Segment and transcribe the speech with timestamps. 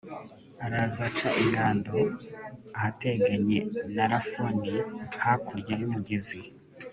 [0.65, 1.97] araza aca ingando
[2.77, 3.59] ahateganye
[3.95, 4.73] na rafoni
[5.23, 6.39] hakurya y'umugezi